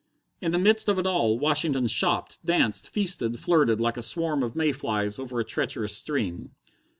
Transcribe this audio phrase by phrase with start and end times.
[0.41, 4.55] In the midst of it all, Washington shopped, danced, feasted, flirted, like a swarm of
[4.55, 6.53] may flies over a treacherous stream.